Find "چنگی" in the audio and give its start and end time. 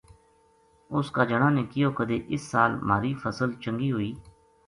3.63-3.91